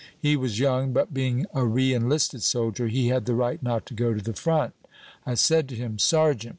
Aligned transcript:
He 0.19 0.35
was 0.35 0.57
young, 0.59 0.93
but 0.93 1.13
being 1.13 1.45
a 1.53 1.63
re 1.63 1.93
enlisted 1.93 2.41
soldier, 2.41 2.87
he 2.87 3.09
had 3.09 3.27
the 3.27 3.35
right 3.35 3.61
not 3.61 3.85
to 3.85 3.93
go 3.93 4.15
to 4.15 4.21
the 4.23 4.33
front. 4.33 4.73
I 5.27 5.35
said 5.35 5.69
to 5.69 5.75
him, 5.75 5.99
'Sergeant!' 5.99 6.49